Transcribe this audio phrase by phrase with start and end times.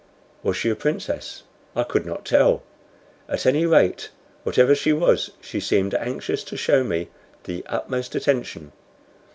[0.41, 1.43] Was she a princess?
[1.75, 2.63] I could not tell.
[3.29, 4.09] At any rate,
[4.41, 7.09] whatever she was, she seemed anxious to show me
[7.43, 8.71] the utmost attention.